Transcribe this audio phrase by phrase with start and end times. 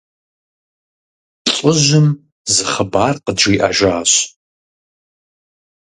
[1.55, 2.07] ЛӀыжьым
[2.53, 4.11] зы хъыбар къыджиӀэжащ.